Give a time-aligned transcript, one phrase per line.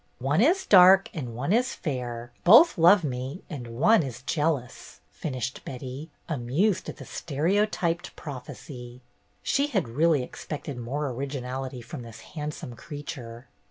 [0.17, 5.63] "One is dark and one is fair; both love me, and one is jealous," finished
[5.63, 9.01] Betty, amused at the stereotyped prophecy.
[9.43, 13.47] She had really ex pected more originality from this handsome creature.